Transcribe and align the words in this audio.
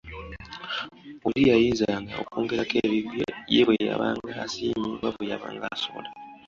Oli 1.27 1.41
yayinzanga 1.49 2.13
okwongerako 2.21 2.75
ebibye 2.85 3.25
ye 3.53 3.61
bwe 3.65 3.77
yabanga 3.89 4.31
asiimye 4.45 4.87
oba 4.95 5.09
bwe 5.13 5.25
yabanga 5.31 5.65
asobola. 5.75 6.09